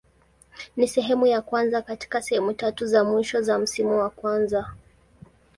Ni 0.77 0.87
sehemu 0.87 1.27
ya 1.27 1.41
kwanza 1.41 1.81
katika 1.81 2.21
sehemu 2.21 2.53
tatu 2.53 2.85
za 2.87 3.03
mwisho 3.03 3.41
za 3.41 3.57
msimu 3.59 3.97
wa 3.99 4.09
kwanza. 4.09 4.73